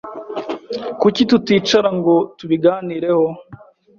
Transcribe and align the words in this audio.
Kuki 1.01 1.21
tuticara 1.29 1.89
ngo 1.97 2.15
tubiganireho? 2.37 3.27